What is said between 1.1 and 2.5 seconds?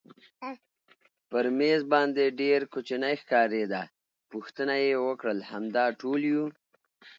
پر مېز باندې